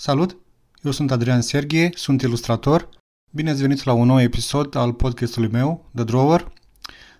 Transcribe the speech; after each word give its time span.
Salut! 0.00 0.36
Eu 0.82 0.90
sunt 0.90 1.10
Adrian 1.10 1.40
Serghie, 1.40 1.90
sunt 1.94 2.22
ilustrator. 2.22 2.88
Bine 3.30 3.50
ați 3.50 3.60
venit 3.60 3.82
la 3.82 3.92
un 3.92 4.06
nou 4.06 4.20
episod 4.20 4.74
al 4.74 4.92
podcastului 4.92 5.48
meu, 5.48 5.90
The 5.94 6.04
Drawer. 6.04 6.52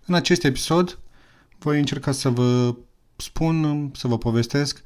În 0.07 0.15
acest 0.15 0.45
episod 0.45 0.99
voi 1.59 1.79
încerca 1.79 2.13
să 2.13 2.29
vă 2.29 2.77
spun, 3.17 3.91
să 3.95 4.09
vă 4.09 4.19
povestesc 4.19 4.83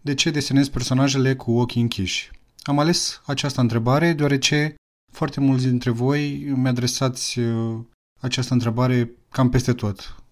de 0.00 0.14
ce 0.14 0.30
desenez 0.30 0.68
personajele 0.68 1.36
cu 1.36 1.58
ochii 1.58 1.80
închiși. 1.80 2.30
Am 2.62 2.78
ales 2.78 3.22
această 3.26 3.60
întrebare 3.60 4.12
deoarece 4.12 4.74
foarte 5.12 5.40
mulți 5.40 5.66
dintre 5.66 5.90
voi 5.90 6.52
mi 6.56 6.68
adresați 6.68 7.38
uh, 7.38 7.80
această 8.18 8.52
întrebare 8.52 9.10
cam 9.28 9.48
peste 9.48 9.72
tot. 9.72 10.22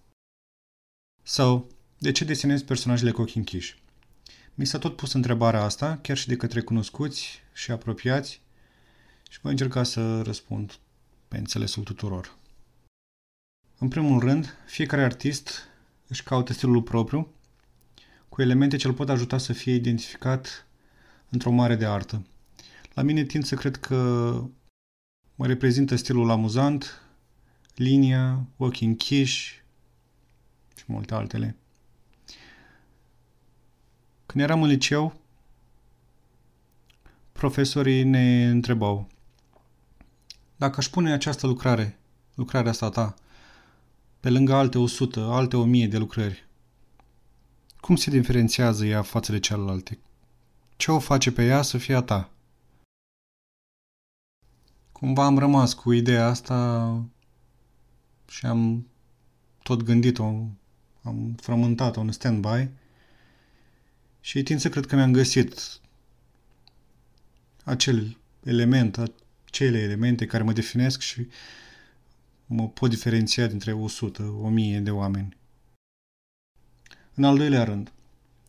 Sau, 1.23 1.67
de 1.97 2.11
ce 2.11 2.25
desenez 2.25 2.61
personajele 2.61 3.11
cu 3.11 3.21
ochii 3.21 3.39
închiși? 3.39 3.77
Mi 4.59 4.65
s-a 4.65 4.77
tot 4.77 4.95
pus 4.95 5.13
întrebarea 5.13 5.63
asta, 5.63 5.97
chiar 5.97 6.17
și 6.17 6.27
de 6.27 6.35
către 6.35 6.61
cunoscuți 6.61 7.41
și 7.53 7.71
apropiați, 7.71 8.41
și 9.29 9.39
voi 9.41 9.51
încerca 9.51 9.83
să 9.83 10.21
răspund 10.21 10.79
pe 11.27 11.37
înțelesul 11.37 11.83
tuturor. 11.83 12.37
În 13.77 13.87
primul 13.87 14.19
rând, 14.19 14.57
fiecare 14.65 15.03
artist 15.03 15.67
își 16.07 16.23
caută 16.23 16.53
stilul 16.53 16.81
propriu, 16.81 17.33
cu 18.29 18.41
elemente 18.41 18.77
ce 18.77 18.87
îl 18.87 18.93
pot 18.93 19.09
ajuta 19.09 19.37
să 19.37 19.53
fie 19.53 19.73
identificat 19.73 20.67
într-o 21.29 21.51
mare 21.51 21.75
de 21.75 21.85
artă. 21.85 22.25
La 22.93 23.01
mine 23.01 23.23
tind 23.23 23.43
să 23.43 23.55
cred 23.55 23.75
că 23.75 23.95
mă 25.35 25.47
reprezintă 25.47 25.95
stilul 25.95 26.29
amuzant, 26.29 27.01
linia, 27.75 28.47
ochii 28.57 28.87
închiși 28.87 29.63
și 30.75 30.83
multe 30.87 31.13
altele. 31.13 31.55
Când 34.29 34.43
eram 34.43 34.61
în 34.61 34.69
liceu, 34.69 35.13
profesorii 37.31 38.03
ne 38.03 38.49
întrebau 38.49 39.07
dacă 40.55 40.75
aș 40.77 40.87
pune 40.87 41.11
această 41.11 41.47
lucrare, 41.47 41.99
lucrarea 42.35 42.71
asta 42.71 42.89
ta, 42.89 43.15
pe 44.19 44.29
lângă 44.29 44.53
alte 44.53 44.77
100, 44.77 45.19
alte 45.19 45.57
1000 45.57 45.87
de 45.87 45.97
lucrări, 45.97 46.47
cum 47.79 47.95
se 47.95 48.09
diferențiază 48.09 48.85
ea 48.85 49.01
față 49.01 49.31
de 49.31 49.39
celelalte? 49.39 49.99
Ce 50.75 50.91
o 50.91 50.99
face 50.99 51.31
pe 51.31 51.45
ea 51.45 51.61
să 51.61 51.77
fie 51.77 51.95
a 51.95 52.01
ta? 52.01 52.29
Cumva 54.91 55.25
am 55.25 55.37
rămas 55.37 55.73
cu 55.73 55.91
ideea 55.91 56.27
asta 56.27 57.03
și 58.27 58.45
am 58.45 58.87
tot 59.63 59.83
gândit-o, 59.83 60.23
am 61.01 61.35
frământat-o 61.41 61.99
în 61.99 62.11
stand-by 62.11 62.79
și 64.21 64.43
tind 64.43 64.59
să 64.59 64.69
cred 64.69 64.85
că 64.85 64.95
mi-am 64.95 65.11
găsit 65.11 65.79
acel 67.63 68.17
element, 68.43 68.97
acele 69.45 69.79
elemente 69.79 70.25
care 70.25 70.43
mă 70.43 70.53
definesc 70.53 71.01
și 71.01 71.27
mă 72.45 72.69
pot 72.69 72.89
diferenția 72.89 73.47
dintre 73.47 73.73
100, 73.73 74.23
1000 74.23 74.79
de 74.79 74.91
oameni. 74.91 75.37
În 77.13 77.23
al 77.23 77.37
doilea 77.37 77.63
rând, 77.63 77.91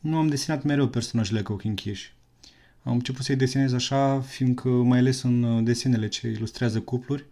nu 0.00 0.16
am 0.16 0.28
desenat 0.28 0.62
mereu 0.62 0.88
personajele 0.88 1.42
cu 1.42 1.52
ochii 1.52 1.68
închiși. 1.68 2.14
Am 2.82 2.92
început 2.92 3.24
să-i 3.24 3.36
desenez 3.36 3.72
așa, 3.72 4.20
fiindcă, 4.20 4.68
mai 4.68 4.98
ales 4.98 5.22
în 5.22 5.64
desenele 5.64 6.08
ce 6.08 6.28
ilustrează 6.28 6.80
cupluri, 6.80 7.24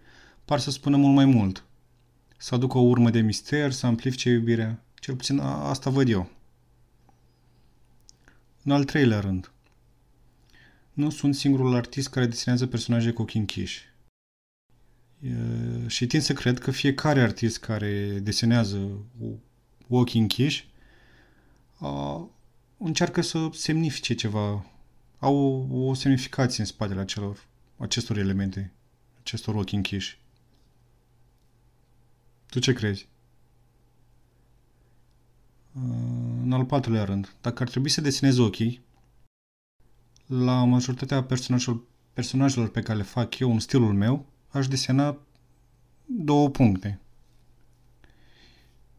par 0.45 0.59
să 0.59 0.71
spună 0.71 0.97
mult 0.97 1.15
mai 1.15 1.25
mult. 1.25 1.65
Să 2.37 2.55
aducă 2.55 2.79
o 2.79 2.81
urmă 2.81 3.11
de 3.11 3.21
mister, 3.21 3.73
să 3.73 3.87
amplifice 3.87 4.31
iubirea. 4.31 4.83
Cel 5.01 5.15
puțin 5.15 5.39
asta 5.39 5.91
văd 5.91 6.09
eu. 6.09 6.31
În 8.63 8.73
al 8.73 8.85
treilea 8.85 9.21
rând, 9.21 9.53
nu 10.93 11.11
sunt 11.11 11.35
singurul 11.35 11.75
artist 11.75 12.09
care 12.09 12.27
desenează 12.27 12.67
personaje 12.67 13.11
cu 13.11 13.23
ochii 13.23 13.41
închiși. 13.41 13.83
E, 15.21 15.33
și 15.87 16.07
tind 16.07 16.23
să 16.23 16.33
cred 16.33 16.59
că 16.59 16.71
fiecare 16.71 17.21
artist 17.21 17.59
care 17.59 18.19
desenează 18.19 18.89
ochii 19.89 20.21
închiși 20.21 20.69
a, 21.79 22.29
încearcă 22.79 23.21
să 23.21 23.49
semnifice 23.53 24.15
ceva, 24.15 24.67
au 25.19 25.37
o, 25.71 25.85
o 25.85 25.95
semnificație 25.95 26.61
în 26.61 26.69
spatele 26.69 27.01
acelor, 27.01 27.47
acestor 27.77 28.19
elemente, 28.19 28.73
acestor 29.21 29.55
ochi 29.55 29.73
închiși. 29.73 30.19
Tu 32.47 32.59
ce 32.59 32.73
crezi? 32.73 33.09
În 36.49 36.55
al 36.55 36.65
patrulea 36.65 37.05
rând, 37.05 37.35
dacă 37.41 37.63
ar 37.63 37.69
trebui 37.69 37.89
să 37.89 38.01
desenez 38.01 38.39
ochii, 38.39 38.81
la 40.27 40.65
majoritatea 40.65 41.23
personajelor, 41.23 41.83
personajelor 42.13 42.71
pe 42.71 42.81
care 42.81 42.99
le 42.99 43.05
fac 43.05 43.39
eu 43.39 43.53
în 43.53 43.59
stilul 43.59 43.95
meu, 43.95 44.27
aș 44.49 44.69
desena 44.69 45.19
două 46.07 46.51
puncte. 46.51 47.01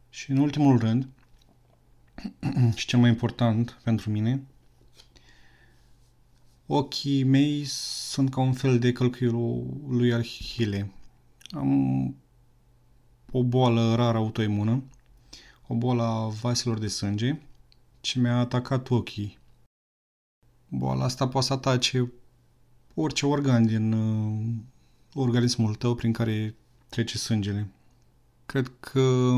Și 0.09 0.31
în 0.31 0.37
ultimul 0.37 0.77
rând, 0.77 1.07
și 2.75 2.85
cel 2.85 2.99
mai 2.99 3.09
important 3.09 3.79
pentru 3.83 4.09
mine, 4.09 4.43
ochii 6.65 7.23
mei 7.23 7.63
sunt 7.65 8.29
ca 8.29 8.41
un 8.41 8.53
fel 8.53 8.79
de 8.79 8.91
călcâiul 8.91 9.65
lui 9.87 10.13
Arhile. 10.13 10.91
Am 11.49 12.15
o 13.31 13.43
boală 13.43 13.95
rară 13.95 14.17
autoimună 14.17 14.83
o 15.71 15.75
boală 15.75 16.03
a 16.03 16.27
vaselor 16.27 16.77
de 16.77 16.87
sânge 16.87 17.39
ce 18.01 18.19
mi-a 18.19 18.37
atacat 18.37 18.89
ochii. 18.89 19.37
Boala 20.67 21.03
asta 21.03 21.27
poate 21.27 21.47
să 21.47 21.53
atace 21.53 22.11
orice 22.93 23.25
organ 23.25 23.65
din 23.65 23.91
uh, 23.91 24.47
organismul 25.13 25.75
tău 25.75 25.95
prin 25.95 26.11
care 26.11 26.55
trece 26.89 27.17
sângele. 27.17 27.67
Cred 28.45 28.71
că 28.79 29.35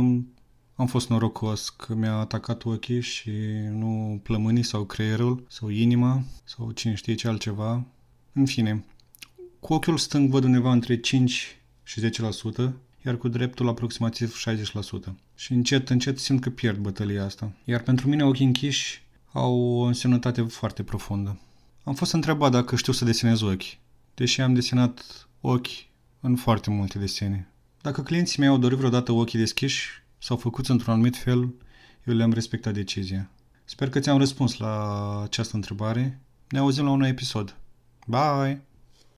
am 0.75 0.88
fost 0.88 1.09
norocos 1.09 1.70
că 1.70 1.94
mi-a 1.94 2.16
atacat 2.16 2.64
ochii 2.64 3.02
și 3.02 3.31
nu 3.70 4.20
plămânii 4.24 4.64
sau 4.64 4.86
creierul 4.86 5.46
sau 5.50 5.70
inima 5.70 6.24
sau 6.44 6.72
cine 6.72 6.94
știe 6.94 7.16
ce 7.16 7.28
altceva. 7.28 7.86
În 8.34 8.46
fine, 8.46 8.86
cu 9.59 9.74
ochiul 9.74 9.97
stâng 9.97 10.30
văd 10.30 10.44
undeva 10.44 10.72
între 10.72 11.00
5 11.00 11.62
și 11.84 12.09
10%, 12.68 12.72
iar 13.06 13.18
cu 13.18 13.28
dreptul 13.28 13.68
aproximativ 13.68 14.44
60%. 15.10 15.14
Și 15.36 15.54
încet, 15.54 15.90
încet 15.90 16.20
simt 16.20 16.42
că 16.42 16.50
pierd 16.50 16.78
bătălia 16.78 17.26
asta. 17.26 17.52
Iar 17.64 17.82
pentru 17.82 18.08
mine 18.08 18.24
ochii 18.24 18.46
închiși 18.46 19.04
au 19.32 19.60
o 19.60 19.82
însemnătate 19.82 20.42
foarte 20.42 20.84
profundă. 20.84 21.40
Am 21.84 21.94
fost 21.94 22.14
întrebat 22.14 22.52
dacă 22.52 22.76
știu 22.76 22.94
să 22.94 23.06
desenez 23.06 23.42
ochi, 23.42 23.78
deși 24.14 24.42
am 24.42 24.54
desenat 24.54 25.28
ochi 25.42 25.68
în 26.20 26.36
foarte 26.36 26.70
multe 26.70 27.00
desene. 27.00 27.52
Dacă 27.82 28.02
clienții 28.02 28.40
mei 28.40 28.50
au 28.50 28.58
dorit 28.58 28.78
vreodată 28.78 29.12
ochii 29.12 29.40
deschiși 29.40 29.90
sau 30.18 30.38
făcuți 30.38 30.72
într-un 30.72 30.94
anumit 30.94 31.18
fel, 31.18 31.54
eu 32.06 32.14
le-am 32.14 32.34
respectat 32.34 32.74
decizia. 32.74 33.30
Sper 33.64 33.90
că 33.90 34.00
ți-am 34.00 34.18
răspuns 34.18 34.58
la 34.58 35.22
această 35.24 35.56
întrebare. 35.56 36.22
Ne 36.50 36.60
auzim 36.60 36.84
la 36.84 36.90
un 36.90 37.00
nou 37.00 37.08
episod. 37.08 37.56
Bye! 38.08 38.62